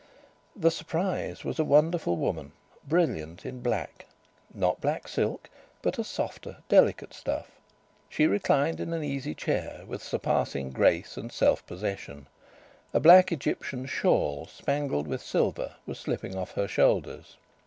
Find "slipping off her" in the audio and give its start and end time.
15.99-16.67